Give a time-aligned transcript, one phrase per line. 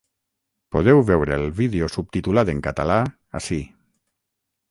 [0.75, 2.97] Podeu veure el vídeo subtitulat en català
[3.41, 3.61] ací.